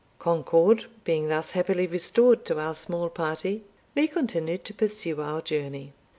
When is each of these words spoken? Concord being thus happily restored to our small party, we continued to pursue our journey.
Concord 0.17 0.85
being 1.03 1.27
thus 1.27 1.51
happily 1.51 1.85
restored 1.85 2.43
to 2.45 2.57
our 2.59 2.73
small 2.73 3.07
party, 3.07 3.65
we 3.93 4.07
continued 4.07 4.65
to 4.65 4.73
pursue 4.73 5.21
our 5.21 5.43
journey. 5.43 5.93